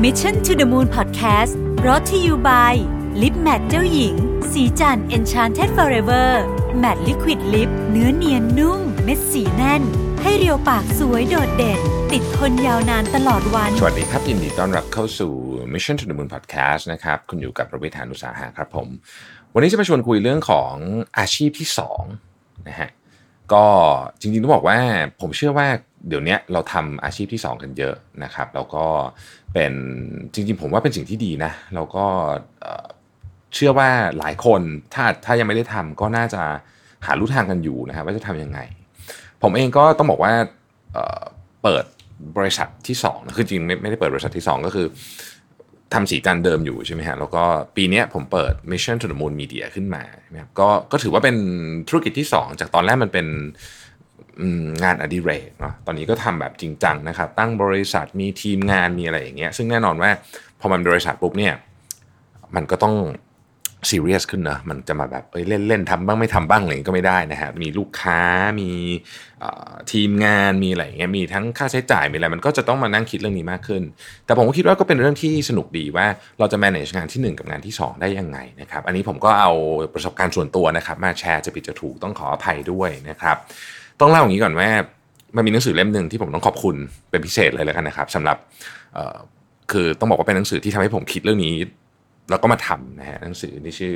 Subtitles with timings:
[0.00, 1.52] Mission to the Moon Podcast
[1.86, 2.74] รอ t ธออยู่ by
[3.22, 4.14] ลิปแมทเจ้าหญิง
[4.52, 6.28] สีจัน Enchanted Forever
[6.82, 9.82] Matte Liquid Lip เนื้อเนียนนุ่ม เม็ดสีแน่น
[10.22, 11.80] ให้เรียวปากสวยโดดเด่น
[12.12, 15.32] ติดทนยาวนานตลอดวัน สวัสดีครับ ยินดีต้อนรับเข้าสู่
[15.72, 18.88] Mission to the Moon Podcast นะครับ คุณอยู่กับประวิทยานุสาหะครับผม
[19.54, 20.74] วันนี้จะมาชวนคุยเรื่องของ
[21.18, 21.68] อาชีพที่
[22.18, 22.90] 2นะฮะ
[23.52, 23.64] ก็
[24.20, 24.78] จริงๆต้องบอกว่า
[25.20, 25.68] ผมเชื่อว่า
[26.08, 27.94] เดี๋ยวนี้เราทำอาชีพที่ 2 กันเยอะ
[28.24, 28.84] นะครับ แล้วก็
[29.52, 29.72] เป็น
[30.32, 32.04] จริงๆ ผมว่าเป็นสิ่งที่ดีนะแล้วก็
[33.54, 33.88] เชื่อว่า
[34.18, 34.60] หลายคน
[34.94, 36.42] ถ้าถ้ายังไม่ได้ทำก็น่าจะ
[37.06, 38.58] หาลู่ทางกันอยู่นะครับว่าจะทำยังไง
[39.42, 40.32] ผมเองก็ต้องบอกว่า
[41.62, 41.84] เปิด
[42.36, 44.86] บริษัทที่2นะคือจริงไม่ไม่ได้เปิดบริษัทที่ 2 ก็คือ
[45.94, 47.44] ทำสีจันเดิมอยู่ใช่ไหมฮะแล้วก็
[47.76, 51.36] ปีนี้ผมเปิด Mission to the Moon Media ขึ้นมานะครับก็ก็ถือว่าเป็น
[51.88, 53.26] ธุรกิจที่ 2 จากตอนแรกมันเป็น
[54.82, 60.10] งานอดิเรกเนาะตอนนี้ก็ทำแบบจริงจังนะครับ ตั้งบริษัทมีทีมงานมีอะไรอย่างเงี้ยซึ่งแน่นอนว่า
[60.60, 61.54] พอมันบริษัทปุ๊บเนี่ย
[62.54, 62.94] มันก็ต้อง
[63.90, 68.20] ซีเรียสขึ้นนะมันจะมาแบบเอ้ยเล่นเล่นทำบ้างไม่ทำบ้างอะไรอย่างงี้ก็ไม่ได้นะฮะมีลูกค้า
[68.60, 68.70] มี
[69.92, 73.82] ทีมงานมีอะไรอย่างเงี้ยมีทั้งค่าใช้จ่ายมีอะไรมันก็จะต้องมานั่งคิดเรื่องนี้มากขึ้น
[74.26, 76.06] แต่ผมก็คิดว่าก็เป็นเรื่องที่สนุกดีว่า
[76.38, 79.52] เราจะ manage งานที่ 1 กับงานที่ 2 ได้ยังไงนะครับอันนี้ผมก็เอา
[79.94, 83.36] ประสบการณ์ส่วนตัวนะครับ มาแชร์จะผิดจะถูกต้องขออภัยด้วยนะครับ
[84.00, 84.68] ต้องเล่าอย่างนี้ก่อนว่า
[85.36, 86.76] มันมีหนังสือเล่มหนึ่งที่ผมต้องขอบคุณ
[87.10, 88.36] เป็นพิเศษเลยแล้วกันนะครับสำหรับ
[89.72, 91.54] คือต้องบอกว่าเป็นหนังสือที่ทำให้ผมคิดเรื่องนี้
[92.30, 93.94] แล้วก็มาทำนะฮะหนังสือที่ชื่อ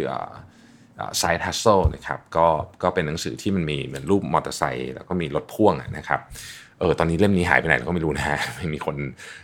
[1.20, 2.46] Side Hustle นะครับก็
[2.82, 6.20] ก็เป็นหนังสือที่มันมีเหมือนรูปมอเตอร์ไซค์แล้วก็มีรถพ่วงนะครับ
[6.80, 8.96] เออตอนนี้เล่มนี้หายไปไหนเราก็ไม่รู้นะฮะไม่มีคน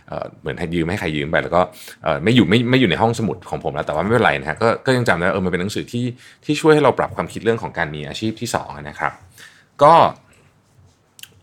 [0.07, 1.61] เออเหมือนให้ยืมให้ใครยืมไปแล้วก็
[2.03, 6.05] เออไม่อยู่ไม่ไม่อยู่ในห้องสมุดของผมแล้วแต่ว่าไม่เป็นไรนะฮะก็ก็ยังจำได้เออมันเป็นหนังสือที่
[6.45, 9.11] ที่ช่วยให้เราปรับความคิดเรื่องของการมีอาชีพที่สองนะครับ
[9.83, 9.93] ก็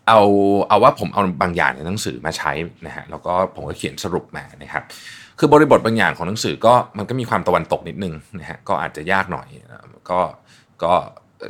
[0.07, 0.21] เอา
[0.69, 2.51] เอาว่าผมเอาบางอย่างในหนังสือมาใช้
[2.85, 4.83] นะฮะแล้วก็ผมก็เขียนสรุปมานะครับ
[5.43, 9.47] คือบริบทบางอย่างของหนังสือก็มันก็มีความตะวันตกนิดนึงนะฮะก็อาจจะยากหน่อย
[10.09, 10.19] ก็
[10.83, 10.93] ก็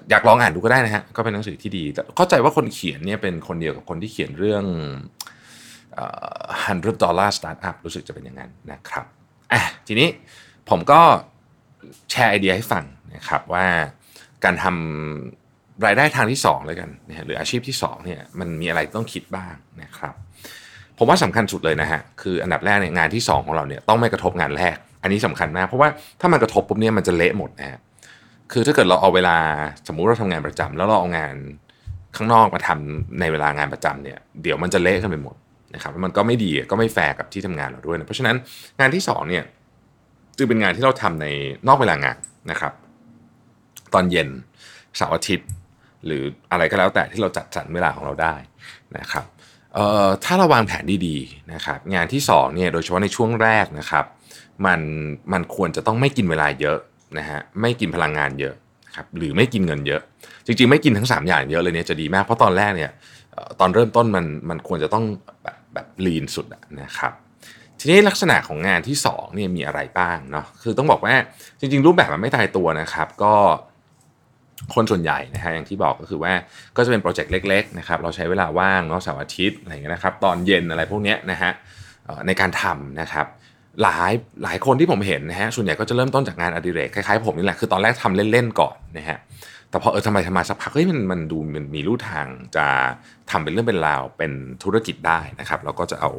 [0.09, 4.63] อยากลองอ่านดูก็ได้นะฮะก็เป็นหนังสือที่ดีแต่เข้าใจว่าคนเขียนเนี่ยเป็นคนเดียวกับคนที่เขียนเรื่อง
[5.93, 6.05] เอ่
[6.39, 9.05] อ hundred dollar startup รู้สึกจะเป็นอย่างนั้นนะครับ
[9.51, 10.09] อะทีนี้
[10.69, 11.01] ผมก็
[12.11, 12.83] แชร์ไอเดียให้ฟัง
[13.15, 13.65] นะครับว่า
[14.43, 20.15] การทำรายได้ทางที่2เลยกันนะหรืออาชีพที่2เนี่ยมันมีอะไรต้องคิดบ้างนะครับ
[20.97, 25.89] ผมว่าสำคัญสุดเลยนะฮะคืออันดับแรกเนี่ยงานที่ 2 ของเราเนี่ยต้องไม่กระทบงานแรก อันนี้สำคัญมาก เพราะว่า
[26.21, 27.79] ถ้ามันกระทบปุ๊บเนี่ยมันจะเละหมดนะฮะ
[28.51, 29.37] คือถ้าเกิดเราเอาเวลา
[29.87, 31.35] สมมุติเราทำงานประจำแล้วเราเอางาน
[32.15, 35.35] ข้างนอกมาทำในเวลางานประจำเนี่ยเดี๋ยวมันจะเละกันไปหมด
[35.75, 38.35] นะครับมันก็ไม่ดีก็ไม่แฟร์กับที่ทำงานเราด้วยนะเพราะฉะนั้น
[38.79, 39.43] งานที่2เนี่ย
[40.37, 41.27] จึงเป็นงานที่เราทำใน
[41.67, 42.17] นอกเวลางาน
[42.51, 42.73] นะครับ
[43.93, 44.29] ตอนเย็น
[44.97, 45.49] เสาร์อาทิตย์
[46.05, 48.35] หรืออะไรก็แล้วแต่ที่เราจัดสรรเวลาของเราได้
[48.97, 49.25] นะครับ
[50.23, 54.05] ถ้าเราวางแผนดีๆนะครับงานที่2เนี่ยโดยเฉพาะในช่วงแรกนะครับ
[54.65, 54.79] มัน
[55.33, 56.79] มันควรจะต้องไม่กินเวลาเยอะ
[57.17, 58.55] นะฮะไม่กินพลังงานเยอะ
[58.95, 60.01] ครับหรือไม่กินเงินเยอะ
[60.45, 62.91] จริง ๆ ไม่กินทั้ง 3 อย่างเยอะเลยเนี่ยจะดีมาก เพราะตอนแรกเนี่ย
[63.59, 65.03] ตอนเริ่มต้นมันมันควรจะต้อง
[65.43, 66.45] แบบแบบลีนสุด
[66.81, 67.13] นะครับ
[67.79, 71.15] ทีนี้ลักษณะของงานที่2เนี่ยมีอะไรบ้างเนาะคือต้องบอกว่า
[71.59, 73.33] จริง ๆ รูปแบบมันไม่ตายตัวนะครับ ก็
[74.75, 76.33] คนส่วนใหญ่นะฮะอย่างที่บอกก็คือว่า
[76.77, 81.51] ก็จะเป็นโปรเจกต์เล็กๆนะครับเราใช้เวลาว่างเนาะเสาร์อาทิตย์อะไรเงี้ยนะครับตอนเย็นอะไรพวกเนี้ยนะฮะ
[82.27, 83.25] ในการทำนะครับ
[83.83, 84.13] หลาย
[84.43, 89.17] หลายคนที่ผมเห็นนะฮะส่วนใหญ่ก็จะเริ่มต้นจากงานอดิเรกคล้ายๆผมนี่แหละคือตอนแรกทำเล่นๆก่อนนะฮะ
[89.69, 92.65] แต่พอเออทำไมทำมาสักพักเฮ้ยมันมันดูมันมีรูทางจะ
[93.31, 94.31] ทำเป็นเรื่องเป็นราวเป็น
[94.63, 96.11] ธุรกิจได้นะครับเราก็จะเอา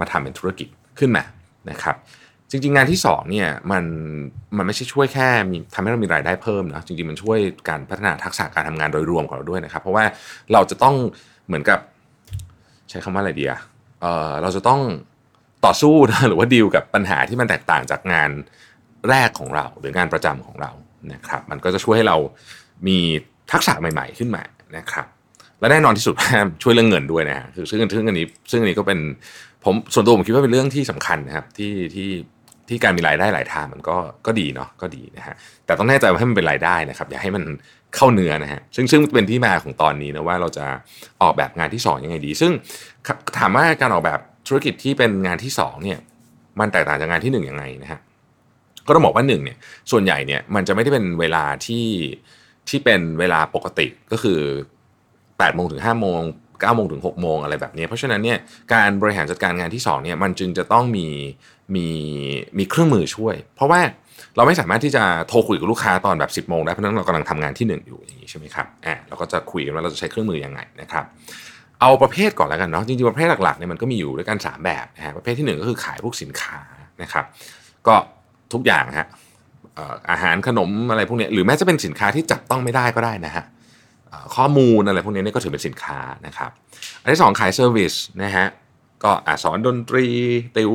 [0.00, 0.68] มาทำเป็นธุรกิจ
[0.98, 1.24] ขึ้นมา
[1.70, 1.96] นะครับ
[2.50, 3.84] จริงๆ งานที่2เนี่ยมัน
[4.56, 10.04] มันไม่ใช่ช่วยแค่มีทำให้เรามีรายได้เพิ่มนะจริงๆ มันช่วยการพัฒนาทักษะการทำงานโดยรวมของเราด้วยนะครับ เพราะว่า
[10.52, 10.94] เราจะต้อง
[11.46, 11.78] เหมือนกับ
[12.90, 13.60] ใช้คำว่าอะไรดีอะ
[14.02, 14.80] เออเราจะต้อง
[15.64, 18.30] ต่อสู้นะหรือว่าดีลกับปัญหาที่มันแตกต่างจากงาน
[19.08, 20.70] แรกของเรา หรืองานประจำของเรา
[21.12, 22.16] นะครับ มันก็จะช่วยให้เรา
[22.88, 22.98] มี
[23.52, 24.42] ทักษะใหม่ ๆ ขึ้นมา
[24.76, 25.06] นะครับ
[25.60, 26.14] และแน่นอนที่สุด
[26.62, 28.98] ช่วยเรื่องเงินด้วยนะฮะคือซึ่งซึ่งอันนี้ซึ่งอันนี้ก็เป็น
[29.64, 32.08] ผมส่วนตัวผมคิดว่าเป็นเรื่องที่สำคัญนะครับที่ที่
[32.68, 33.96] ที่การมีรายได้หลายทางมันก็
[34.26, 35.34] ก็ดีเนาะก็ดีนะฮะ
[35.66, 37.44] แต่ต้องแน่ใจว่าให้มันเป็นรายได้นะครับ อย่าให้มัน
[37.94, 40.66] เข้าเนื้อนะฮะซึ่งซึ่งเป็นที่มาของตอนนี้นะว่าเราจะ
[41.22, 42.52] ออกแบบงานที่สองยังไงดี ซึ่ง
[43.38, 45.98] ถามว่าการออกแบบธุรกิจที่เป็นงานที่สองเนี่ย
[46.60, 48.00] มันแตกต่างจากงานที่หนึ่งยังไงนะฮะ
[48.86, 49.56] ก็ต้องบอกว่าหนึ่งเนี่ย
[49.90, 51.86] ส่วนใหญ่เนี่ยมันจะไม่ได้เป็นเวลาที่
[52.68, 54.40] ที่เป็นเวลาปกติก็คือ
[54.96, 56.20] 8โมงถึง5โมง
[56.62, 58.38] 9โมงถึง6โมงอะไรแบบนี้ เพราะฉะนั้นเนี่ย
[58.74, 61.06] การบริหารจัดการงานที่2เนี่ยมันจึงจะต้องมี
[61.74, 61.88] มี
[62.58, 63.80] มีเครื่องมือช่วย เพราะว่า
[64.36, 71.04] เราไม่สามารถที่จะโทรคุยกับลูกค้าตอนแบบ 10โมงได้เพราะนั้นเรากำลังทำงานที่ 1 อยู่อย่างนี้ใช่ไหมครับอ่าเราก็จะคุยกันว่าเราจะใช้เครื่องมือยังไงนะครับ
[71.80, 76.58] เอาประเภทก่อนแล้วกันเนาะจริงๆประเภทหลักๆเนี่ยมันก็มีอยู่ด้วยกัน 3 แบบนะฮะประเภทที่ 1 ก็คือขายพวกสินค้า
[77.02, 77.24] นะครับ
[77.86, 77.94] ก็
[78.52, 79.06] ทุกอย่างฮะ
[80.10, 83.44] อาหารขนมอะไรพวกนี้หรือแม้จะเป็นสินค้าที่จับต้องไม่ได้ก็ได้นะฮะ
[84.36, 86.50] ข้อมูลอะไรพวกนี้นี่ก็ถือเป็นสินค้านะครับ
[87.02, 88.46] อันที่สองขาย service นะฮะ
[89.04, 89.12] ก็
[89.42, 90.06] สอนดนตรี
[90.56, 90.72] ติว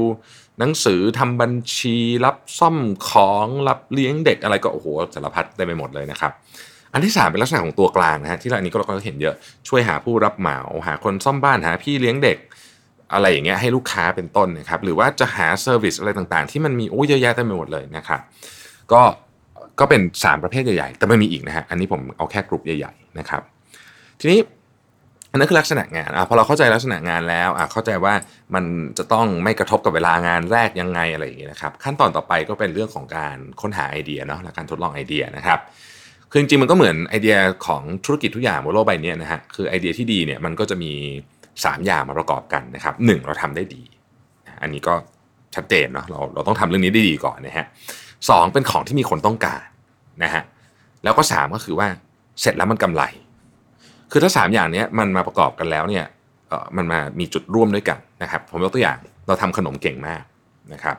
[0.61, 2.77] หนังสือทำบัญชีรับซ่อม
[3.09, 6.31] ของรับเลี้ยงเด็กอะไรก็โอ้โหสารพัดได้ไปหมดเลยนะครับ
[6.93, 9.35] อันที่ 3 เป็นลักษณะของตัวกลางนะฮะที่อันนี้ก็เราก็เห็นเยอะ
[9.67, 12.37] ช่วยหาผู้รับเหมาหาคนซ่อมบ้านหาพี่เลี้ยงเด็ก
[13.13, 18.21] อะไรอย่างเงี้ยให้ลูกค้าเป็นต้นนะครับหรือว่าจะหา service อะไรต่างๆ ที่มันมีโอ้เยอะแยะเต็มไปหมดเลยนะครับ
[18.91, 19.01] ก็
[19.79, 23.41] ก็เป็น 3 ประเภทใหญ่ๆ แต่มันมีอีกนะฮะอันนี้ผมเอาแค่กลุ่มใหญ่ๆนะครับ
[24.19, 24.39] ทีนี้
[25.31, 28.13] อันนั้นคือลักษณะงานอะพอเราเข้าใจลักษณะงานแล้วอะเข้าใจว่า
[28.56, 28.63] มัน
[28.98, 35.60] จะต้องไม่กระทบกับเวลางานแรกยังไงอะไรอย่างเงี้ยนะครับขั้นตอนต่อไปก็เป็นเรื่องของการค้นหาไอเดียเนาะและการทดลองไอเดียนะครับ
[36.31, 37.36] คือจริงๆมันก็เหมือนไอเดีย
[37.68, 40.92] ของธุรกิจทุกอย่างบนโลกใบนี้นะฮะคือไอเดียที่ดีเนี่ยมันก็จะมี
[41.42, 43.83] 3 อย่างมาประกอบกันนะครับหเราทำได้ดี
[44.62, 44.94] อันนี้ก็
[45.56, 47.66] ชัดเจนเนาะเราเราต้องทำเรื่องนี้ได้ดีก่อนนะฮะ
[48.30, 49.63] สเป็นของที่มีคนต้องการ
[50.24, 50.44] นะฮะ
[51.04, 51.88] แล้วก็ 3 ก็คือว่า
[52.42, 53.04] เสร็จแล้วมันกำไร
[54.11, 56.05] คือถ้า 3 อย่างนี้มันมาประกอบกันแล้วเนี่ย
[56.77, 58.97] มันมามีจุดร่วมด้วยกันนะครับผมยกตัวอย่าง
[59.27, 60.23] เราทำขนมเก่งมาก
[60.73, 60.97] นะครับ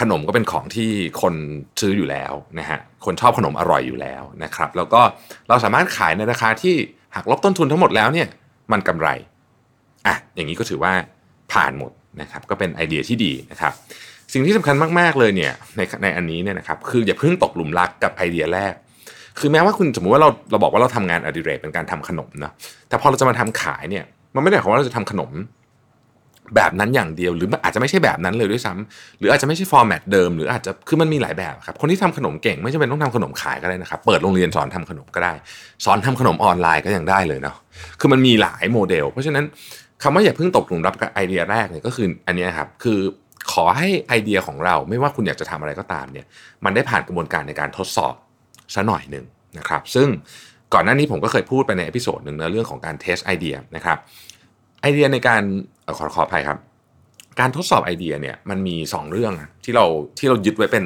[0.00, 0.90] ขนมก็เป็นของที่
[1.22, 1.34] คน
[1.80, 5.00] ซื้ออยู่แล้วนะฮะคนชอบขนมอร่อยอยู่แล้วนะครับ แล้วก็
[5.48, 6.74] เราสามารถขายในราคาที่
[7.14, 8.28] หักลบต้นทุนทั้งหมดแล้วเนี่ย
[8.72, 9.08] มันกำไร
[10.06, 10.92] อะอย่างนี้ก็ถือว่า
[11.52, 13.72] ผ่านหมดนะครับก็เป็นไอเดียที่ดีนะครับ
[14.32, 18.74] สิ่งที่สำคัญมาก ๆ เลยเนี่ยในในอันนี้เนี่ยนะครับคืออย่าเพิ่งตกหลุมรักกับไอเดียแรก
[19.38, 22.52] คือแม้ว่าคุณสมมติว่าเราเราบอกว่าเราทำงานอดิเรกเป็นการทำขนมนะ
[22.88, 24.04] แต่พอเราจะมาทำขายเนี่ย
[24.34, 25.32] มันไม่ได้หมายความว่าเราจะทำขนม
[26.56, 35.32] แบบนั้นอย่างเดียว หรืออาจจะไม่ใช่แบบนั้นเลยด้วยซ้ำหรืออาจจะไม่ใช่ฟอร์แมตเดิม หรืออาจจะคือมันมีหลายแบบครับคนที่ทำขนมเก่งไม่จำเป็นต้องทำขนมขายก็ได้นะครับ เปิดโรงเรียนสอนทำขนมก็ได้
[35.84, 37.56] สอนทำขนมออนไลน์ก็ยังได้เลยเนาะ
[38.00, 39.44] คือมันมีหลายโมเดล เพราะฉะนั้น
[40.02, 42.98] คำว่าอย่าเพิ่งตกหลุมรักกับไอเดียแรกเนี่ยก็คืออันนี้ครับคือ
[43.52, 46.26] ขอให้ไอเดียของเราไม่ว่าคุณอยากจะทำอะไรก็ตามเนี่ย
[46.64, 48.14] มันได้ผ่านกระบวนการในการทดสอบ
[48.74, 49.24] ซะหน่อยหนึ่ง
[49.58, 50.08] นะครับ ซึ่ง
[50.74, 53.98] ก่อนหน้านี้ผมก็เคยพูดไปใน episode หนึ่งนะเรื่องของการ test ไอเดียนะครับ
[54.82, 55.42] ไอเดียในการ
[55.98, 56.58] ขอขออภัยครับ
[57.40, 59.32] การทดสอบไอเดียเนี่ยมันมี 2 เรื่อง
[59.64, 59.86] ที่เรา
[60.18, 60.84] ที่เรายึดไว้เป็น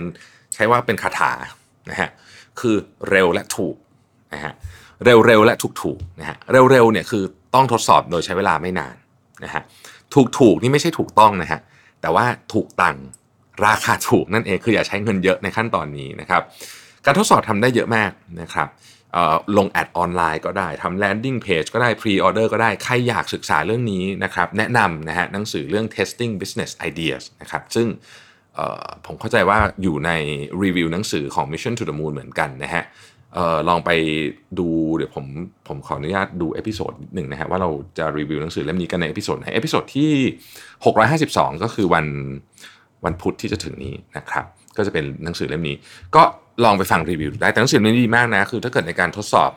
[0.55, 1.33] ใช้ว่าเป็นคาถา
[1.91, 2.11] นะฮะ
[2.61, 2.77] คือ
[3.11, 3.77] เร็วและถูก
[4.35, 4.53] นะฮะ
[5.05, 7.23] เร็วเร็วและถูกถูกนะฮะเร็วเร็วเนี่ยคือ
[7.55, 8.97] ต้องทดสอบโดยใช้เวลาไม่นาน
[9.45, 9.63] นะฮะ
[10.15, 11.61] ถูกถูกนี่ไม่ใช่ถูกต้องนะฮะ
[12.01, 12.97] แต่ว่าถูกตัง
[13.67, 16.43] ราคาถูกนั่นเองคืออย่าใช้เงินเยอะในขั้นตอนนี้นะครับ
[17.05, 18.11] การทดสอบทำได้เยอะมาก
[18.43, 18.69] นะครับ
[19.57, 27.87] ลง ad ออนไลน์ก็ได้ทำ landing page ก็ได้ pre-order ก็ได้ ใครอยากศึกษาเรื่องนี้นะครับแนะนำนะฮะหนังสือเรื่อง testing business ideas นะครับซึ่ง
[29.07, 30.11] ผมเข้าใจว่าอยู่ใน
[30.63, 32.85] รีวิวหนังสือของ Mission to the Moon เหมือนกันนะฮะ
[33.69, 33.91] ลองไป
[34.59, 35.27] ดูเดี๋ยวผม
[35.69, 40.13] ผมขออนุญาตดู episode หนึ่งนะฮะว่าเราจะรีวิวหนังสือเล่มนี้กันใน episode ไหน episode ที่
[41.07, 42.07] 652 ก็คือวัน
[43.05, 44.45] วันพุธที่จะถึงนี้นะครับ
[44.77, 45.77] ก็จะเป็นหนังสือเล่มนี้
[46.17, 46.23] ก็
[46.65, 49.51] ลองไปฟังรีวิวได้แต่หนังสือนี้ดีมากนะ คือถ้าเกิดในการทดสอบ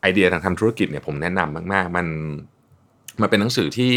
[0.00, 2.06] ไอเดียทางทำธุรกิจเนี่ยผมแนะนำมาก ๆ มัน
[3.20, 3.94] มันเป็นหนังสือที่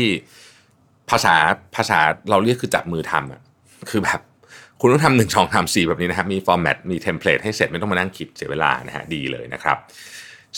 [1.10, 1.36] ภาษา
[1.76, 3.42] ภาษาเราเรียกคือจับมือทำอะ
[3.90, 4.20] คือแบบ
[4.80, 9.78] คุณต้องทำหนึ่งช่องทำสี่แบบนี้นะครับมี format มี template ให้เสร็จไม่ต้องมานั่งคิดเสียเวลานะฮะดีเลยนะครับ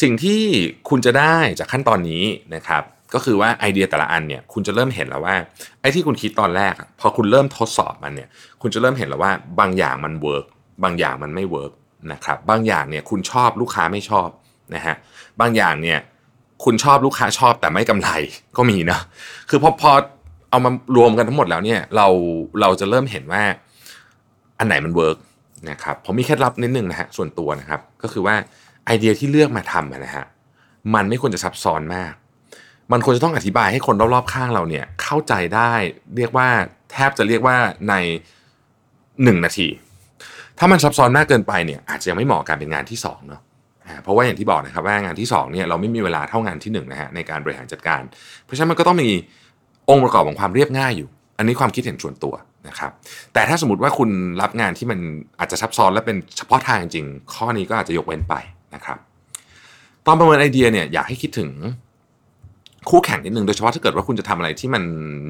[0.01, 0.42] สิ่งที่
[0.89, 2.24] คุณจะได้จากขั้นตอนนี้
[2.56, 2.83] นะครับ
[3.13, 5.36] ก็คือว่าไอเดียแต่ละอันเนี่ยคุณจะเริ่มเห็นแล้วว่า
[5.81, 8.30] ไอ้ที่คุณคิดตอนแรกพอคุณเริ่มทดสอบมันเนี่ย
[8.62, 10.45] คุณจะเริ่มเห็นแล้วว่าบางอย่างมัน work
[10.83, 11.71] บางอย่างมันไม่ work
[12.11, 14.29] นะครับบางอย่างเนี่ยคุณชอบลูกค้าไม่ชอบ
[14.75, 14.95] นะฮะ
[15.41, 15.99] บางอย่างเนี่ย
[16.63, 18.09] คุณชอบลูกค้าชอบแต่ไม่กำไร
[18.57, 18.99] ก็มีนะ
[19.49, 19.91] คือพอพอ
[20.49, 22.07] เอามารวมกันทั้งหมดแล้วเนี่ยเรา
[22.61, 23.43] เราจะเริ่มเห็นว่า
[24.59, 25.18] อันไหนมัน work
[25.69, 28.35] นะครับผมมีเคล็ดลับนิดนึงนะฮะส่วนตัวนะครับ ก็คือว่า
[28.85, 30.25] ไอเดียที่เลือกมาทำนะฮะ
[30.95, 32.13] มันไม่ควรจะซับซ้อนมาก
[32.91, 35.73] มันควรจะต้องอธิบายให้คนรอบๆข้างเราเนี่ยเข้าใจได้
[36.15, 36.47] เรียกว่า
[36.91, 37.57] แทบจะเรียกว่า
[37.89, 37.93] ใน
[39.23, 39.67] หนึ่งนาที
[40.63, 43.41] ถ้ามันซับซ้อนมากเกินไปเนี่ยอาจจะยังไม่เหมาะการเป็นงานที่2เนาะ
[44.03, 48.01] เพราะว่าอย่างที่บอกนะครับว่างานที่2เนี่ยเราไม่มีเวลาเท่างานที่1นะฮะในการบริหารจัดการ
[48.45, 49.09] เพราะฉะนั้นมันก็ต้องมี
[49.89, 52.33] องค์ประกอบของความเรียบง่ายอยู่ อันนี้ความคิดเห็นส่วนตัว
[52.68, 52.91] นะครับ
[53.33, 54.09] แต่ถ้าสมมติว่าคุณ
[54.41, 54.99] รับงานที่มัน
[55.39, 58.35] อาจจะซับซ้อนและเป็นเฉพาะทางจริง ข้อนี้ก็อาจจะยกเว้นไป
[58.75, 58.97] นะครับ
[60.06, 61.49] ตอนประเมินไอเดียเนี่ยอยากให้คิดถึง
[62.89, 64.83] คู่แข่งนิดนึงโดยเฉพาะถ้าเกิดว่าคุณจะทำอะไรที่มัน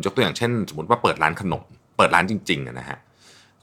[0.05, 1.63] ยกตัวอย่างเช่น สมมติว่าเปิดร้านขนม
[1.97, 2.99] เปิดร้านจริงๆนะฮะ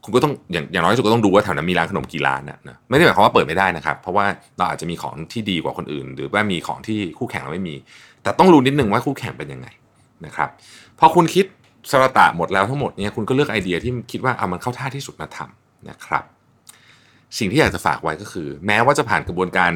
[0.04, 4.26] คุณก็ต้องอย่างอย่างน้อยสุดก็ต้องดูว่าแถวนั้นมีร้านขนมกี่ร้านนะไม่ได้หมายความว่าเปิดไม่ได้นะครับ เพราะว่า
[4.58, 7.74] เราอาจจะมีของที่ดีกว่าคนอื่น หรือว่ามีของที่คู่แข่งเราไม่มี
[8.22, 9.68] แต่ต้องรู้นิดนึงว่าคู่แข่งเป็นยังไง
[10.26, 10.48] นะครับ
[10.98, 11.44] พอคุณคิด
[11.90, 16.24] สรตะหมดแล้วทั้งหมดเนี่ยคุณก็เลือกไอเดียที่คิดว่าเอามันเข้าท่าที่สุดมาทำนะครับ
[17.38, 19.70] สิ่งที่อยากจะฝากไว้ก็คือ แม้ว่าจะผ่านกระบวนการ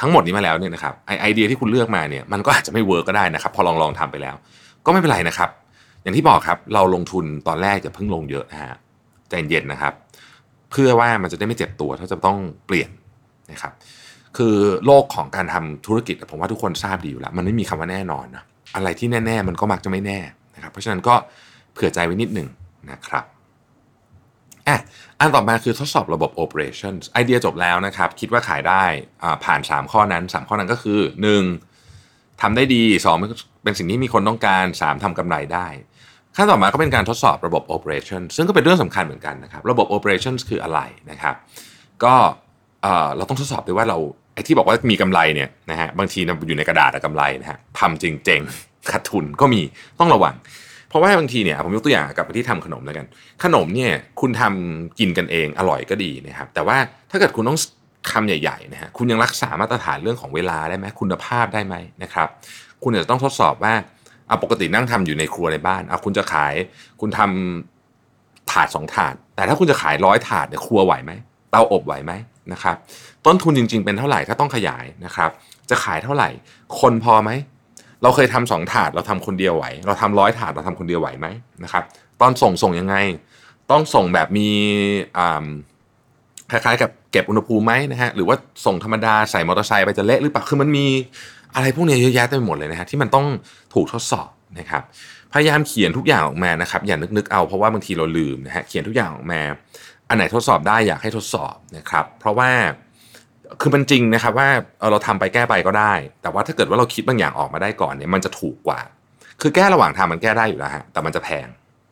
[0.00, 4.34] ทั้งหมดนี้มาแล้วเนี่ยนะครับไอไอเดียที่คุณเลือกมาเนี่ยมันก็อาจจะไม่เวิร์กก็ได้นะครับ พอลองลองทำไปแล้ว
[4.86, 5.50] ก็ไม่เป็นไรนะครับ
[6.02, 8.76] อย่างที่บอกครับเราลงทุนตอนแรกจะเพิ่งลงเยอะนะฮะ
[9.30, 9.94] ใจเย็นนะครับ
[10.70, 12.90] เพื่อว่ามันจะได้ไม่เจ็บตัวถ้าจะต้องเปลี่ยน
[13.52, 13.72] นะครับ
[14.36, 14.56] คือ
[14.86, 18.44] โลกของการทำธุรกิจผมว่าทุกคนทราบดีอยู่แล้ว มันไม่มีคำว่าแน่นอนนะ
[18.74, 20.18] อะไรที่แน่ ๆ มันก็มักจะไม่แน่
[20.54, 21.14] นะครับ เพราะฉะนั้นก็
[21.72, 22.48] เผื่อใจไว้นิดหนึ่ง
[22.90, 23.24] นะครับ
[24.68, 24.78] อะ
[25.18, 28.84] อันต่อมาคือทดสอบระบบ operations ไอเดียจบแล้วนะครับ คิดว่าขายได้
[29.44, 31.00] ผ่าน 3 ข้อนั้น 3 ข้อนั้นก็คือ
[31.70, 32.42] 1.
[32.42, 32.82] ทำได้ดี
[33.14, 35.66] 2 เป็นสิ่งที่มีคนต้องการ 3ทำกำไรได้
[36.40, 40.80] ขั้นต่อมาก็เป็นการทดสอบระบบ operation ซึ่งก็เป็นเรื่องสำคัญเหมือนกันนะครับ ระบบ operation คืออะไร
[41.10, 41.34] นะครับ
[42.04, 42.14] ก็
[43.16, 43.98] เราต้องทดสอบด้วยว่าเรา
[44.34, 48.40] ไอ้ที่บอกว่ามีกำไรเนี่ยนะฮะบางทีอยู่ในกระดาษกำไรนะฮะทำจริงเจง
[48.90, 49.60] ขาดทุนก็มี
[50.00, 50.34] ต้องระวัง
[50.88, 53.06] เพราะว่าบางทีเนี่ยผมยกตัวอย่างกับที่ทำขนมแล้วกัน
[53.44, 56.76] ขนมเนี่ยคุณทำกินกันเองอร่อยก็ดีนะครับ แต่ว่า
[57.10, 57.58] ถ้าเกิดคุณต้อง
[58.12, 62.28] คำใหญ่ๆนะฮะคุณยังรักษามาตรฐานเรื่องของเวลาได้ไหมคุณภาพได้ไหมนะครับ
[62.82, 63.74] คุณจะต้องทดสอบว่า
[64.30, 66.54] อาปกตินั่งทำอยู่ในครัวในบ้านเอาคุณจะขาย
[67.00, 71.12] คุณทำถาดสองถาด แต่ถ้าคุณจะขายร้อยถาดเนี่ยครัวไหวไหม
[71.50, 72.12] เตาอบไหวไหม
[72.52, 72.76] นะครับ
[73.26, 75.30] ต้นทุนจริง ๆ เป็นเท่าไหร่ถ้าต้องขยายนะครับ
[75.70, 76.28] จะขายเท่าไหร่
[76.80, 77.30] คนพอไหม
[78.02, 81.26] เราเคยทำสองถาดเราทำคนเดียวไหว เราทำร้อยถาดเราทำคนเดียวไหวไหม
[81.64, 81.84] นะครับ
[82.20, 82.96] ตอนส่งส่งยังไง
[83.70, 84.48] ต้องส่งแบบมี
[86.50, 90.86] คล้ายๆ กับเก็บอุณหภูมิไหมนะฮะหรือว่าส่งธรรมดาใส่มอเตอร์ไซค์ไปจะเละหรือเปล่าคือมันมี
[91.54, 93.26] อะไรพวกนี้เยอะแยะเต็มไปหมดเลยนะฮะที่มันต้อง
[93.74, 94.82] ถูกทดสอบนะครับ
[95.32, 99.40] พยายามเขียนทุกอย่างออกมานะครับอย่านึกๆเอาเพราะว่าบางทีเราลืมนะฮะเขียนทุกอย่างออกมา
[100.08, 102.50] อันไหนทดสอบได้อยากให้ทดสอบนะครับเพราะว่า
[103.60, 104.48] คือมันจริงนะครับว่า
[104.90, 105.92] เราทำไปแก้ไปก็ได้
[106.22, 108.80] แต่ว่าถ้าเกิดว่าเราคิดบางอย่างออกมาได้ก่อนเนี่ยมันจะถูกกว่า
[109.40, 111.48] คือแก้ระหว่างทางมันแก้ได้อยู่แล้วฮะแต่มันจะแพง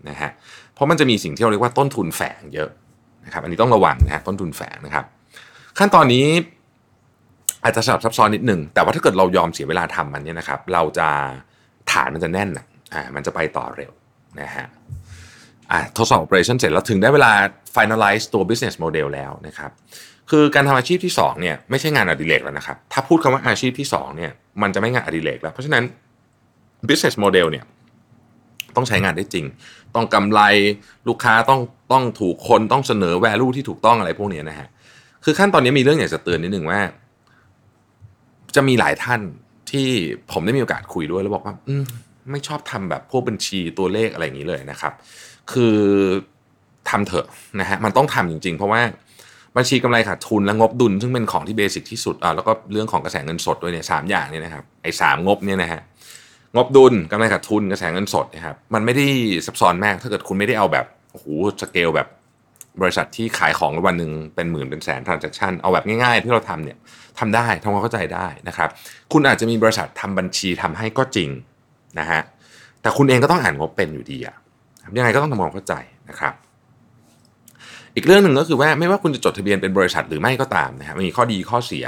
[0.08, 0.30] นะฮะ
[0.74, 2.70] เพราะมันจะมีสิ่งที่เราเรียกว่าต้นทุนแฝงเยอะ
[3.28, 5.04] นะครับอันนี้ต้องระวังนะฮะต้นทุนแฝงนะครับ
[5.78, 6.26] ขั้นตอนนี้
[7.64, 11.08] อาจจะสลับซับซ้อนนิดหนึ่งแต่ว่าถ้าเกิดเรายอมเสียเวลาทำมันเนี่ยนะครับ เราจะ
[11.92, 12.48] ฐานมันจะแน่น
[12.94, 13.92] อ่ามันจะไปต่อเร็ว
[14.40, 14.66] นะฮะ
[15.72, 17.32] อ่าทดสอบ operation เสร็จแล้วถึงได้เวลา
[17.76, 19.70] finalize ตัว business model แล้วนะครับ
[20.30, 24.32] คือการทำอาชีพที่2เนี่ยไม่ใช่งานอดิเรกแล้วนะครับ ถ้าพูดคำว่าอาชีพที่2เนี่ย
[24.62, 25.84] มันจะไม่งานอดิเรกแล้ว เพราะฉะนั้น
[26.88, 27.64] business model เนี่ย
[28.76, 29.46] ต้องใช้งานได้จริง
[29.94, 30.40] ต้องกำไร
[31.08, 31.60] ลูกค้าต้อง
[31.92, 34.68] ต้องถูกคนต้องเสนอ value ที่ถูกต้องอะไรพวกนี้นะฮะ
[35.24, 36.80] คือขั้นตอนนี้มีเรื่องอยากจะเตือนนิดหนึ่งว่า
[38.54, 39.20] จะมีหลายท่าน
[39.70, 39.86] ที่
[40.32, 41.74] ผมได้มีโอกาสคุยด้วยแล้วบอกว่าอื
[42.30, 44.92] ไม่ชอบทำแบบพวกบัญชีตัวเลขอะไรอย่างนี้เลยนะครับ
[45.52, 45.76] คือ
[46.90, 47.26] ทำเถอะ
[47.60, 48.80] นะฮะมันต้องทำจริง ๆ เพราะว่า
[49.56, 55.80] บัญชีกำไรขาดทุนและงบดุล ซึ่งเป็นของที่เบสิกที่สุดอ่าแล้วก็เรื่องของกระแสเงินสดด้วยเนี่ยสามอย่างเนี่ยนะครับไอ้สามงบเนี่ยนะฮะ
[56.56, 59.06] งบดุลกำไรขาดทุนกระแสเงินสดนะครับมันไม่ได้
[59.46, 60.86] ซับซ้อนมากถ้าเกิดคุณไม่ได้เอาแบบ
[61.18, 61.32] โอ้โห
[61.62, 62.08] สเกลแบบ
[62.80, 66.78] บริษัทที่ขายของวันหนึ่งเป็นหมื่นเป็นแสน transaction เอาแบบง่ายๆ ที่เราทำเนี่ย
[67.18, 68.68] ทำได้ทำความเข้าใจได้นะครับ
[69.12, 71.30] คุณอาจจะมีบริษัททำบัญชีทำให้ก็จริง
[71.98, 72.20] นะฮะ
[72.82, 74.36] แต่คุณเองก็ต้องอ่านงบเป็นอยู่ดีอะ
[74.96, 75.74] ยังไงก็ต้องทำความเข้าใจ
[76.08, 76.34] นะครับ
[77.94, 81.86] อีกเรื่องหนึ่งก็คือว่าไม่ว่าคุณจะจดทะเบียนเป็นบริษัทหรือไม่ก็ตามนะครับมีข้อดีข้อเสีย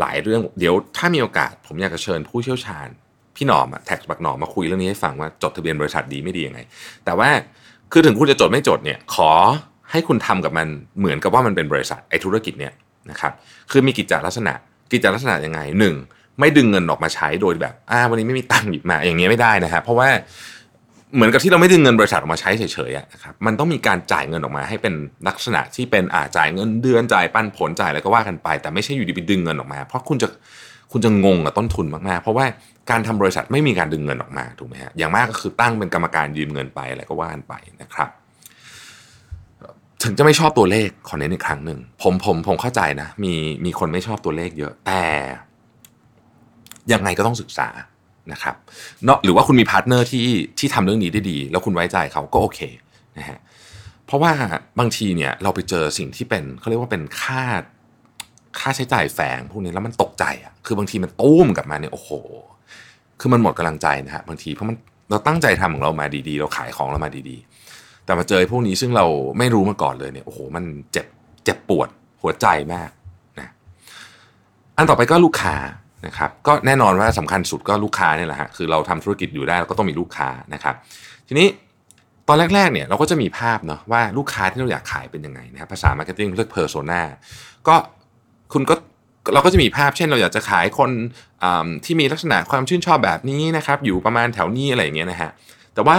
[0.00, 2.88] หลายเรื่องเดี๋ยวถ้ามีโอกาส ผมอยากจะเชิญผู้เชี่ยวชาญ
[3.36, 6.60] พี่หนอมแท็กบักหนอมมาคุยเรื่องนี้ให้ฟังว่าจดทะเบียนบริษัทดีไม่ดียังไง
[7.04, 7.28] แต่ว่า
[7.92, 9.30] คือถึงคุณจะจดไม่จดเนี่ยขอ
[9.90, 10.66] ให้คุณทำกับมัน
[10.98, 12.72] เหมือนกับว่ามันเป็นบริษัทไอธุรกิจเนี่ย
[13.10, 13.32] นะครับ
[13.70, 14.54] คือมีกิจจลักษณะ
[14.92, 15.94] กิจจลักษณะยังไงหนึ่ง
[16.40, 20.08] ไม่ดึงเงินออกมาใช้โดยแบบอ่าวันนี้ไม่มีตังค์หยิบมาอย่างเงี้ยไม่ได้นะครับเพราะว่า
[21.14, 24.94] เหมือนกับที่เราไม่ดึงเงินบริษัทออกมาใช้เฉยๆนะครับมันต้องมีการจ่ายเงินออกมาให้เป็น
[25.28, 30.28] ลักษณะที่เป็นอ่าจ่ายเงินเดือนจ่ายปันผลจ่ายอะไรก็ว่ากันไป แต่ไม่ใช่อยู่ดีไปดึงเงินออกมา เพราะคุณจะ
[30.92, 32.46] คุณจะงงกับต้นทุนมากๆ เพราะว่า
[32.90, 38.10] การทำบริษัทไม่มีการดึงเงินออกมาถูกไหมฮะอย่างมากก็คือตั้งเป็นกรรมการยืมเงินไปอะไรก็ว่ากันไปนะครับ
[40.02, 43.34] ถึงจะไม่ชอบตัวเลขขอเน้นอีกครั้งหนึ่งผมผมผมเข้าใจนะ มี
[43.64, 45.02] มีคนไม่ชอบตัวเลขเยอะแต่
[46.92, 47.68] ยังไงก็ต้องศึกษา
[48.32, 48.56] นะครับ
[49.04, 50.26] เนาะหรือว่าคุณมี partner ที่
[50.58, 52.60] ที่ทำเรื่องนี้ได้ดี แล้วคุณไว้ใจเขาก็โอเค
[53.18, 53.38] นะฮะ
[54.06, 54.32] เพราะว่า
[54.78, 57.42] บางทีเนี่ยเราไปเจอสิ่งที่เป็นเขาเรียกว่าเป็นค่า
[58.58, 62.10] ค่าใช้จ่ายแฝงพวกนี้แล้วมันตกใจอะคือบางทีมันตุ้มกลับมาเนี่ยโอ้โห
[63.20, 64.76] คือมันหมดกำลังใจนะฮะบางทีเพราะมัน
[65.10, 69.06] เราตั้งใจทำของเรามาดีๆ เราขายของเรามาดีๆ แต่มาเจอพวกนี้ซึ่งเรา
[69.38, 71.06] ไม่รู้มาก่อนเลยเนี่ยโอ้โหมันเจ็บ
[71.44, 71.88] เจ็บปวด
[72.22, 72.90] หัวใจมาก
[73.40, 73.48] นะ
[74.76, 75.56] อันต่อไปก็ลูกค้า
[76.06, 80.74] นะครับก็แน่นอนว่าสำคัญสุดก็ลูกค้าเนี่ยแหละฮะคือเราทำธุรกิจอยู่ได้เราก็ต้องมีลูกค้านะครับ
[81.28, 81.48] ทีนี้
[82.28, 87.02] ตอนแรกๆเนี่ยเราก็จะมีภาพเนาะว่าลูกค้าที่เราอยากขายเป็นยังไงนะครับภาษา marketing เรียก persona
[87.68, 87.74] ก็
[88.52, 88.74] คุณก็
[89.34, 90.90] เราก็จะมีภาพเช่นเราอยากจะขายคน
[91.84, 95.30] ที่มีลักษณะความชื่นชอบแบบนี้นะครับ อยู่ประมาณแถวนี้อะไรอย่างเงี้ยนะฮะ
[95.74, 95.96] แต่ว่า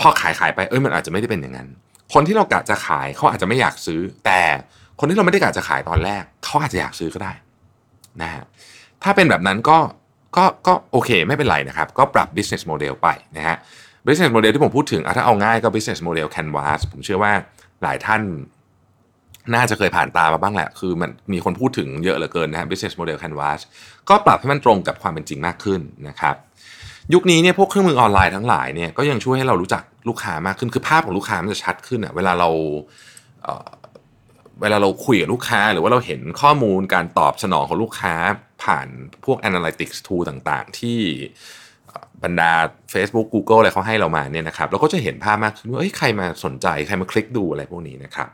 [0.00, 1.68] พอขายขายไปเอ้ยมันอาจจะไม่ได้เป็นอย่างนั้น
[2.14, 4.40] คนที่เรากะจะขายเขาอาจจะไม่อยากซื้อ แต่
[5.00, 7.32] คนที่เราไม่ได้กะจะขายตอนแรกเขาอาจจะอยากซื้อก็ได้
[8.22, 8.42] นะฮะ
[9.02, 9.78] ถ้าเป็นแบบนั้นก็
[10.36, 13.56] ก็ก็โอเคไม่เป็นไรนะครับ ก็ปรับ business model ไปนะฮะ
[14.06, 17.32] business model ที่ผมพูดถึงถ้าเอาง่ายก็ business model canvas ผมเชื่อว่า
[17.82, 18.22] หลายท่าน
[19.54, 23.60] น่าจะเคยผ่านตามาบ้างแหละ คือมันมีคนพูดถึงเยอะเหลือเกินนะฮะ business model canvas
[24.08, 26.34] ก็ปรับให้มันตรงกับความเป็นจริงมากขึ้นนะครับ
[27.14, 32.50] ยุคนี้เนี่ยพวกเครื่องมือออนไลน์ทั้งหลายเนี่ยก็ยังช่วยให้เรารู้จักลูกค้ามากขึ้นคือภาพของลูกค้ามันจะชัดขึ้นอะเวลาเรา
[33.44, 38.14] เเวลาเราคุยกับลูกค้า หรือว่าเราเห็นข้อมูลการตอบสนองของลูกค้า
[38.62, 38.86] ผ่าน
[39.24, 40.98] พวก analytics tool ต่างๆ ที่
[42.24, 42.52] บรรดา
[42.92, 48.28] Facebook Google อะไรเขาให้เรามาเนี่ยนะครับเราก็จะเห็นภาพมากขึ้นว่าใครมาสนใจใครมาคลิกดูอะไรพวกนี้นะครับ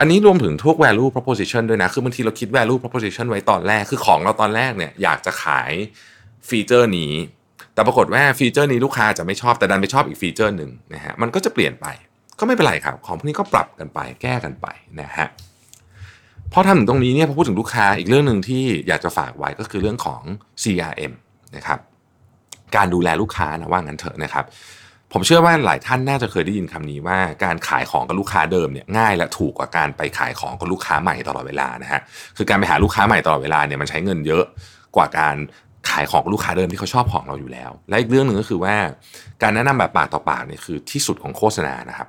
[0.00, 5.70] อันนี้รวมถึงทุก value proposition ด้วยนะ คือบางทีเราคิด value proposition ไว้ตอนแรก คือของเราตอนแรกเนี่ยอยากจะขาย
[6.48, 7.12] ฟีเจอร์นี้
[7.74, 11.86] แต่ปรากฏว่าฟีเจอร์นี้ลูกค้าจะไม่ชอบ แต่ดันไปชอบอีกฟีเจอร์หนึ่งนะฮะ มันก็จะเปลี่ยนไป
[12.38, 14.66] ก็ไม่เป็นไรครับ ของพวกนี้ก็ปรับกันไป แก้กันไป
[15.00, 15.26] นะฮะ
[16.52, 20.22] พอทำถึงตรงนี้เนี่ยพอพูดถึงลูกค้าอีกเรื่องหนึ่งที่อยากจะฝากไว้ก็คือเรื่องของ
[20.62, 21.12] CRM
[21.56, 21.78] นะครับ
[22.76, 24.44] การดูแลลูกค้านะว่างั้นเถอะนะครับ
[25.12, 32.00] ผมเชื่อว่าหลายท่านน่าจะเคยได้ยินคำนี้ว่าการขายของกับลูกค้าเดิมเนี่ยง่ายและถูกกว่าการไปขายของกับลูกค้าใหม่ตลอดเวลานะฮะ
[32.36, 34.44] คือการไปหาลูกค้าใหม่ตลอดเวลาเนี่ยมันใช้เงินเยอะ
[34.96, 35.36] กว่าการ
[35.90, 38.76] ขายของกับลูกค้าเดิมที่เขาชอบของเราอยู่แล้ว และอีกเรื่องหนึ่งก็คือว่า
[39.42, 42.08] การแนะนำแบบปากต่อปากเนี่ยคือที่สุดของโฆษณานะครับ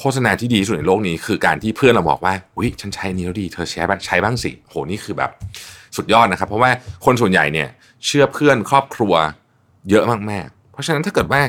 [0.00, 5.30] โฆษณาที่ดีที่สุดในโลกนี้คือการที่เพื่อนเราบอกว่าอุ้ยฉันใช้นี้แล้วดีเธอใช้ใช้บ้างสิโหนี่คือแบบ
[5.96, 6.70] สุดยอดนะครับ เพราะว่า
[7.04, 7.68] คนส่วนใหญ่เนี่ย
[8.06, 9.14] เชื่อเพื่อนครอบครัว
[9.90, 11.40] เยอะมากๆ เพราะฉะนั้นถ้าเกิดว่า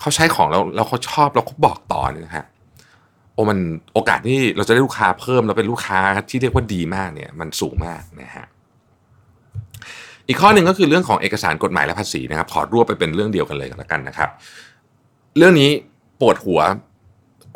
[0.00, 2.46] เขาใช้ของแล้วแล้วเขาชอบแล้วเขาบอกต่อเนี่ยฮะ
[3.34, 3.58] โอ้มัน
[3.94, 5.98] โอกาสที่เราจะได้ลูกค้าเพิ่มแล้วเป็นลูกค้า
[6.30, 8.46] ที่เรียกว่าดีมากเนี่ยมันสูงมากนะฮะ
[10.28, 14.30] อีกข้อหนึ่งก็คือเรื่องของเอกสารกฎหมายและภาษีนะครับถอดรวบไปเป็นเรื่องเดียวกันเลยกันแล้วกันนะครับ
[15.36, 15.70] เรื่องนี้
[16.20, 16.60] ปวดหัว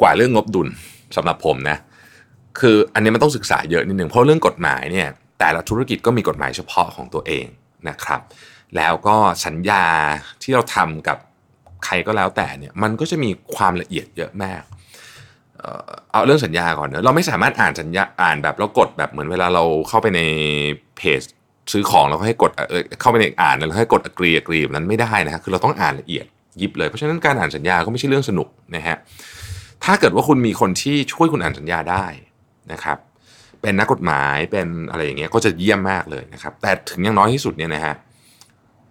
[0.00, 0.69] กว่าเรื่องงบดุล
[1.16, 1.76] สำหรับผมนะ
[2.61, 7.47] คืออันนี้มันต้องศึกษาเยอะนิดหนึ่งเพราะเรื่องกฎหมายเนี่ยแต่ละธุรกิจก็มีกฎหมายเฉพาะของตัวเอง
[7.88, 8.21] นะครับ
[8.76, 9.16] แล้วก็
[9.47, 9.85] สัญญา
[10.43, 11.19] ที่เราทำกับ
[11.87, 14.62] ใครก็แล้วแต่เนี่ยมันก็จะมีความละเอียดเยอะมาก
[16.12, 20.21] เอาเรื่องสัญญาก่อนเนอะเราไม่สามารถอ่านสัญญาอ่านแบบแล้วกดแบบเหมือนเวลาเราเข้าไปใน
[20.97, 21.21] เพจ
[21.73, 26.26] ซื้อของเราก็ให้กดเออเข้าไปในอ่านแล้วให้กด agree agree แบบนั้นไม่ได้นะคคือเราต้องอ่านละเอียด
[26.61, 28.97] ยิบเลยเพราะฉะนั้นการอ่านสัญญาก็ไม่ใช่เรื่องสนุกนะฮะ
[29.84, 32.06] ถ้าเกิดว่าคุณมีคนที่ช่วยคุณอ่านสัญญาได้
[32.73, 32.99] นะครับ
[33.63, 37.95] เป็นนักกฎหมายเป็นอะไรอย่างเงี้ยก็จะเยี่ยมมากเลยนะครับแต่ถึงอย่างน้อยที่สุดเนี่ยนะฮะ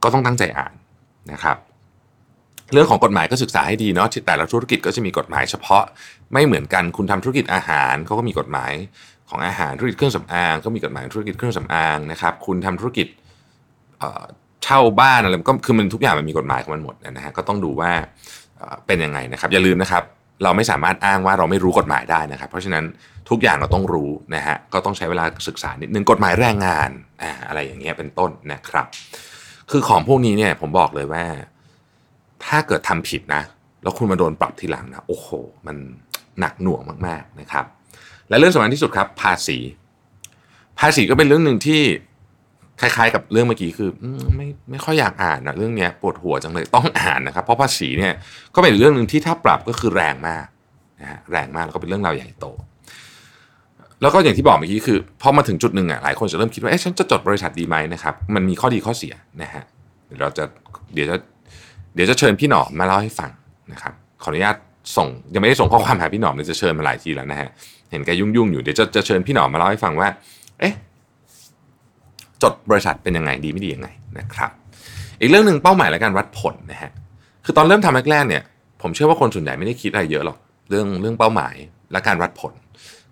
[0.04, 0.74] ก็ต้องตั้งใจอ่าน
[1.32, 1.58] นะครับ
[2.74, 5.84] เรื่องของกฎหมายก็ศึกษาให้ดีเนาะแต่ละธุรกิจก็จะมีกฎหมายเฉพาะ
[6.34, 8.74] ไม่เหมือนกันคุณทำธุรกิจอาหารเขาก็มีกฎหมาย
[9.30, 13.08] ของอาหารธุรกิจเครื่องสำอางก็มีกฎหมายธุรกิจเครื่องสำอางนะครับ คุณทำธุรกิจ
[14.64, 17.92] เช่าบ้านอะไรก็คือมันทุกอย่างมันมีกฎหมายของมันหมดนะฮะก็ต้องดูว่า
[18.88, 20.04] เป็นยังไงนะครับ อย่าลืมนะครับ
[20.44, 22.84] เราไม่สามารถอ้างว่าเราไม่รู้กฎหมายได้นะครับ เพราะฉะนั้น
[23.30, 26.90] ทุกอย่างเราต้องรู้นะฮะก็ต้องใช้เวลาศึกษานิดนึงกฎหมายแรงงาน
[27.48, 28.86] อะไรอย่างเงี้ยเป็นต้นนะครับ
[29.72, 31.24] คือของพวกนี้เนี่ยผมบอกเลยว่า
[32.46, 33.44] ถ้าเกิดทำผิดนะ
[33.84, 35.28] แล้วคุณมาโดนปรับทีหลังนะ โอ้โห
[35.68, 35.78] มัน
[36.40, 37.66] หนักหน่วงมากๆนะครับ
[38.30, 39.58] และเรื่องสำคัญที่สุดครับ ภาษี
[40.80, 41.82] ภาษีก็เป็นเรื่องหนึ่งที่
[42.82, 43.90] คล้ายๆ กับเรื่องเมื่อกี้คือ
[44.38, 48.14] ไม่ไม่ค่อยอยากอ่านนะเรื่องนี้ปวดหัวจังเลยต้องอ่านนะครับ เพราะภาษีเนี่ย
[48.56, 50.46] ก็เป็นเรื่องหนึ่งที่ถ้าปรับก็คือแรงมาก
[51.02, 52.48] นะฮะแรงมากแล้วก็เป็นเรื่องราวใหญ่โต
[54.02, 59.64] แล้วก็อย่างที่บอกเมื่อกี้คือพอมาถึงจุดหนึ่งอะหลายคนจะเริ่มคิดว่าเอ๊ะฉันจะจดบริษัทดีไหมนะครับ มันมีข้อดีข้อเสียนะฮะ
[60.06, 60.44] เดี๋ยวเราจะ
[60.94, 61.18] เดี๋ยวจะ
[61.96, 63.32] เดี๋ยวจะเชิญพี่หนอมมาเล่าให้ฟัง
[63.72, 64.56] นะครับขออนุญาต
[64.98, 67.50] ส่งยังไม่ได้ส่งข้อความหาพี่หนอมเลยจะเชิญมาหลายทีแล้วนะฮะ
[67.92, 70.10] เห็นแกยุ่งๆอยู่เดี๋ยวจะจะเชิญพี่หนอมมาเล่าให้ฟังว่า
[70.60, 70.74] เอ๊ะ
[72.44, 74.52] จดบริษัทเป็นยังไงดีไม่ดียังไงนะครับ
[75.20, 76.92] อีกเรื่องหนึ่งเป้าหมายและการวัดผลนะฮะ
[77.46, 78.44] คือตอนเริ่มทำแรกๆเนี่ย
[78.82, 80.38] ผมเชื่อว่าคนส่วนใหญ่ไม่ได้คิดอะไรเยอะหรอก
[80.70, 81.56] เรื่องเรื่องเป้าหมาย
[81.92, 82.54] และการวัดผล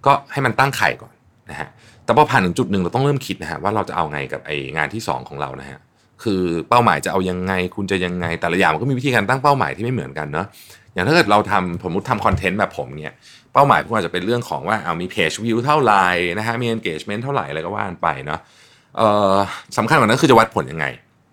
[0.06, 1.14] ก็ให้มันตั้งไข่ก่อน
[1.50, 1.68] นะฮะ
[2.06, 5.80] แต่พอผ่านถึงจุดหนึ่งเราต้องเริ่มคิดนะฮะว่าเราจะเอาไงกับไองานที่ 2 ของเรานะฮะ
[6.24, 10.48] คือเป้าหมายจะเอายังไง คุณจะยังไง แต่ละอย่างมันก็มีวิธีการตั้งเป้าหมายที่ไม่เหมือนกันเนาะ
[10.94, 13.16] อย่างถ้าเกิดเราทำผมมติทำคอนเทนต์แบบผมเนี่ย
[13.54, 16.08] เป้าหมายพวกอาจจะเป็นเรื่องของว่าเอามีเพจวิวเท่าไหร่
[16.38, 18.40] นะฮะมี engagement เท่าไหร่อะไรก็ว่ากันไปเนาะ
[19.78, 20.86] สำคัญกว่านั้นคือจะวัดผลยังไง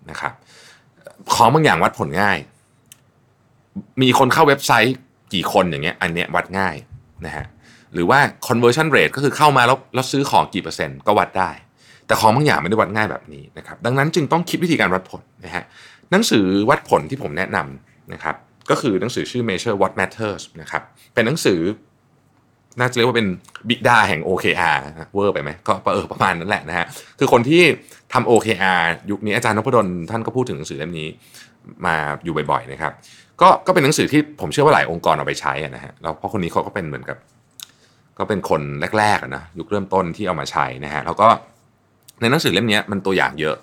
[0.09, 0.33] นะครับ
[1.33, 2.37] ของบางอย่างวัดผลง่าย
[4.01, 4.95] มีคนเข้าเว็บไซต์
[5.33, 6.75] กี่คนอย่างเงี้ยอันเนี้ยวัดง่าย
[7.25, 7.45] นะฮะ
[7.93, 11.51] หรือว่า conversion rate ก็คือเข้ามาแล้วแล้วซื้อของกี่เปอร์เซ็นต์ก็วัดได้
[12.11, 15.63] แต่ของบางอย่างไม่ได้วัดง่ายแบบนี้นะครับ ดังนั้นจึงต้องคิดวิธีการวัดผลนะฮะ
[16.11, 18.35] หนังสือวัดผลที่ผมแนะนำนะครับ
[18.69, 20.81] ก็คือหนังสือชื่อ Measure What Matters นะครับ
[21.13, 21.59] เป็นหนังสือ
[22.79, 23.27] น่าจะเรียกว่าเป็น
[23.69, 24.77] บิดาแห่ง OKR
[25.13, 26.85] เวอร์ไปไหมก็เออประมาณนั้นแหละนะฮะ
[27.19, 27.61] คือคนที่
[28.13, 28.79] ทำ OKR
[29.11, 31.07] ยุคนี้อาจารย์นพดลท่านก็พูดถึงหนังสือเล่มนี้
[31.85, 32.91] มาอยู่บ่อยๆนะครับ
[33.41, 37.17] ก็ก็เป็นหนังสือที่ผมเชื่อว่าหลายองค์กรเอาไปใช้นะฮะแล้วเพราะคนนี้เขาก็เป็นเหมือนกับ
[38.19, 38.61] ก็เป็นคน
[38.99, 41.27] แรกๆนะยุคเริ่มต้นที่เอามาใช้นะฮะแล้วก็
[42.19, 43.55] ในหนังสือเล่มนี้มันตัวอย่างเยอะ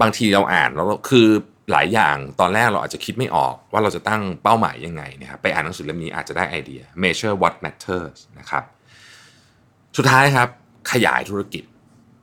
[0.00, 1.28] บางทีเราอ่านแล้วคือ
[1.72, 8.64] หลายอย่างตอนแรกเราอาจจะคิดไม่ออกว่าเราจะตั้งเป้าหมายยังไงนะครับไปอ่านหนังสือเล่มนี้อาจจะได้ไอเดีย measure what matters นะครับ
[9.96, 10.48] สุดท้ายครับ
[10.92, 11.64] ขยายธุรกิจ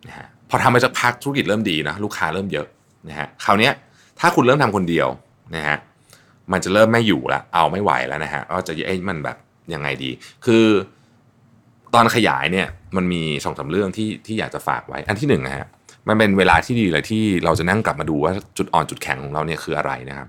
[0.08, 2.68] นะฮะพอทำไปสักพักธุรกิจเริ่มดีนะลูกค้าเริ่มเยอะ
[3.10, 3.70] นะฮะคราวนี้
[4.20, 5.08] ถ้าคุณเริ่มทำคนเดียว
[5.56, 5.78] นะฮะ
[6.52, 9.38] มันจะเริ่มไม่อยู่ละเอาไม่ไหวแล้วนะฮะก็จะไอ้มันแบบ
[9.74, 10.12] ยังไงดี
[10.46, 10.66] คือ
[11.94, 15.68] ตอนขยายเนี่ย มันมีสองสาเรื่องที่ที่อยากจะฝากไว้ อันที่หนึ่งนะฮะ
[16.08, 20.28] มันเป็นเวลาที่ดีเลยที่เราจะนั่งกลับมาดูว่าจุดอ่อนจุดแข็งของเราเนี่ยคืออะไรนะครับ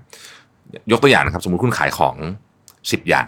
[0.91, 2.15] ยกตัวอย่างนะครับ สมมุติคุณขายของ
[2.63, 3.27] 10 อย่าง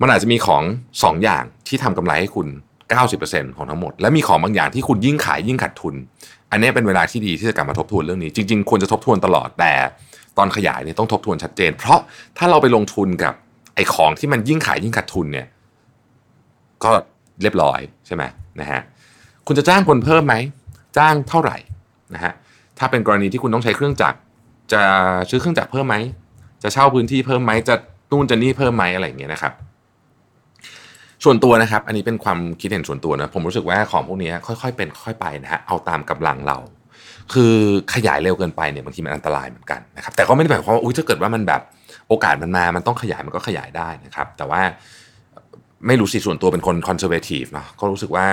[0.00, 2.48] มันอาจจะมีของ 2 อย่างที่ทำกำไรให้คุณ
[3.02, 5.94] 90%ของทั้งหมด และมีของบางอย่างที่คุณยิ่งขายยิ่งขาดทุน
[6.50, 9.72] อันนี้เป็นเวลาที่ดีที่จะกลับมาทบทวนเรื่องนี้ จริง ๆ ควรจะทบทวนตลอดแต่
[10.38, 12.00] ตอนขยายเนี่ยต้องทบทวนชัดเจน เพราะ
[12.38, 13.34] ถ้าเราไปลงทุนกับ
[13.74, 15.46] ไอ้ของที่มันยิ่งขายยิ่งขาดทุนเนี่ย
[16.84, 16.90] ก็
[17.42, 18.22] เรียบร้อยใช่ไหม
[18.60, 18.80] นะฮะ
[19.46, 20.34] คุณจะจ้างคนเพิ่มไหม
[20.98, 21.56] จ้างเท่าไหร่
[22.14, 22.32] นะฮะ
[22.78, 24.18] ถ้าเป็นกรณีที่คุณต้องใช้เครื่องจักร
[24.72, 24.82] จะ
[25.30, 25.96] ซื้อเครื่องจักรเพิ่มไหม
[26.62, 27.74] จะเช่าพื้นที่เพิ่มไหมจะ
[28.10, 29.52] นู่นจะนี่เพิ่มไหมอะไรอย่างเงี้ยนะครับ
[31.24, 36.58] ส่วนตัวนะครับ อันนี้เป็นความคิดเห็นส่วนตัวนะ ผมรู้สึกว่าของพวกนี้ค่อยๆเป็นค่อยไปนะฮะ เอาตามกำลังเรา
[37.32, 37.54] คือ
[37.94, 41.62] ขยายเร็วเกินไปเนี่ยบางทีมันอันตรายเหมือนกันนะครับ แต่ก็ไม่ได้หมายความว่า อุ้ยถ้าเกิดว่ามันแบบ
[42.08, 44.60] โอกาสมันมา มันต้องขยายมันก็ขยายได้นะครับ แต่ว่า
[45.86, 48.26] ไม่รู้สิส่วนตัวเป็นคนคอนเซอร์เวทีฟเนาะก็รู้สึกว่า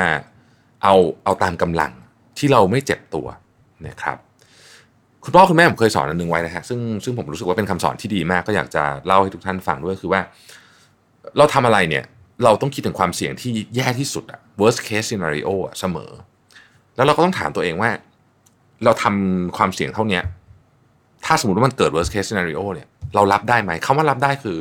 [0.83, 1.91] เอาเอาตามกำลัง
[2.37, 3.27] ที่เราไม่เจ็บตัว
[3.87, 4.17] นะครับ
[5.23, 10.21] คุณพ่อคุณแม่ผมเคยสอนอันนึงไว้นะฮะซึ่งซึ่งผมรู้สึกว่าเป็นคำสอนที่ดีมากก็อยากจะเล่าให้ทุกท่านฟังด้วยคือว่า
[11.37, 12.03] เราทำอะไรเนี่ย
[12.43, 16.11] เราต้องคิดถึงความเสี่ยงที่แย่ที่สุดอะ worst case scenario อะเสมอ
[16.95, 17.89] แล้วเราก็ต้องถามตัวเองว่า
[18.83, 20.19] เราทำความเสี่ยงเท่านี้
[21.25, 24.57] ถ้าสมมติว่ามันเกิด worst case scenario เนี่ยเรารับได้ไหมคำว่ารับได้คือ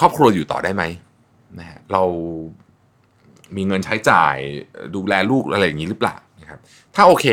[0.00, 0.82] ครอบครัวอยู่ต่อได้ไหม
[1.58, 2.02] นะฮะเรา
[3.56, 4.36] มีเงินใช้จ่าย
[4.94, 6.58] ดูแลลูกอะไรอย่างนี้หรือเปล่านะครับ
[6.94, 7.26] ถ้าโอเค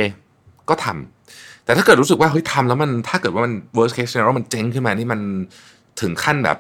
[0.70, 5.22] ก็ทำแต่ถ้าเกิดรู้สึกว่าเฮ้ยทำแล้วมันถ้าเกิดว่ามัน worst case scenario มันเจ๊งขึ้นมานี่มัน
[6.02, 6.58] ถึงขั้นแบบ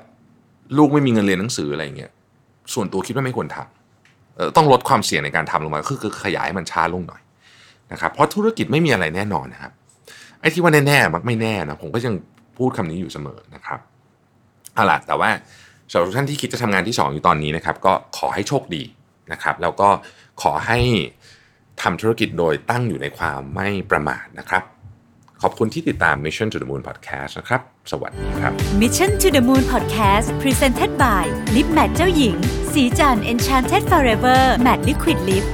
[0.77, 2.11] ลูกไม่มีเงินเรียนหนังสืออะไรอย่างเงี้ย
[2.73, 7.21] ส่วนตัวคิดว่าไม่ควรทำต้องลดความเสี่ยงในการทำลงมาคือคือขยายมันช้าลงหน่อย
[7.91, 9.71] นะครับเพราะธุรกิจไม่มีอะไรแน่นอนนะครับ
[10.39, 12.13] ไอ้ที่ว่าแน่ๆมักไม่แน่นะผมก็ยัง
[12.57, 13.79] พูดคำนี้อยู่เสมอนะครับ
[14.73, 15.29] เอาล่ะแต่ว่า
[15.91, 18.83] สำหรับทุกท่านที่คิดจะทำงานที่ 2 อยู่ตอนนี้นะครับ ก็ขอให้โชคดี
[19.31, 19.89] นะครับ แล้วก็
[20.41, 20.79] ขอให้
[21.81, 24.63] ทำธุรกิจโดยตั้งอยู่ในความไม่ประมาทนะครับ
[25.41, 28.51] ขอบคุณที่ติดตาม Mission to the Moon Podcast นะครับ สวัสดีครับ
[28.81, 31.23] Mission to the Moon Podcast Presented by
[31.55, 32.35] Lip Matte เจ้าหญิง
[32.73, 35.45] สีจัน Enchanted Forever Matte Liquid Lip